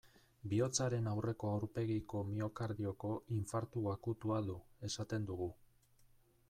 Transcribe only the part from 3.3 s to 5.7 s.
infartu akutua du, esaten dugu.